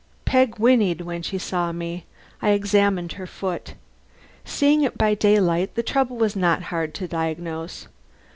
[0.25, 2.05] Peg whinneyed when she saw me.
[2.41, 3.75] I examined her foot.
[4.43, 7.87] Seeing it by daylight the trouble was not hard to diagnose.